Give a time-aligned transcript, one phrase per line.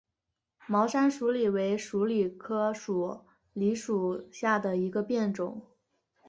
[0.65, 3.21] 毛山鼠李为鼠李科鼠
[3.53, 5.61] 李属下的一个变种。